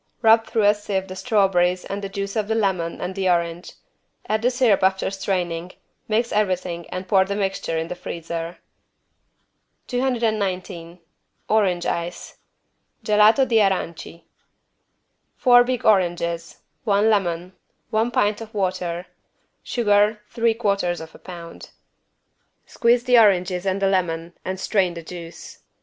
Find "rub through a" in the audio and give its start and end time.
0.23-0.73